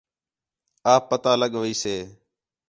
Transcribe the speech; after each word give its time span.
آپ 0.93 1.03
پتہ 1.11 1.31
لڳ 1.41 1.51
ویسے 1.61 1.95